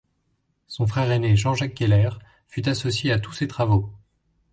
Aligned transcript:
Son 0.65 0.87
frère 0.87 1.11
aîné 1.11 1.35
Jean-Jacques 1.35 1.75
Keller 1.75 2.09
fut 2.47 2.67
associé 2.67 3.11
à 3.11 3.19
tous 3.19 3.33
ses 3.33 3.47
travaux. 3.47 3.93